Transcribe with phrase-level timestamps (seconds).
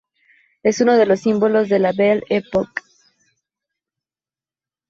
[0.63, 2.81] Es uno de los símbolos de la Belle Époque.